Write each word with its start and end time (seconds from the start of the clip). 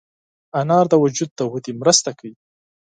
انار 0.59 0.85
د 0.89 0.93
وجود 1.03 1.29
د 1.35 1.39
ودې 1.51 1.71
مرسته 1.81 2.09
کوي. 2.19 2.35